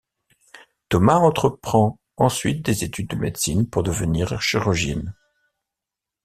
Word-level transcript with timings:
Thomas 0.89 1.19
entreprend 1.19 1.99
ensuite 2.17 2.65
des 2.65 2.83
études 2.83 3.09
de 3.09 3.17
médecine 3.17 3.69
pour 3.69 3.83
devenir 3.83 4.41
chirurgienne. 4.41 5.13